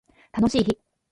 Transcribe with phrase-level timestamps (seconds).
[0.31, 0.79] 楽しい日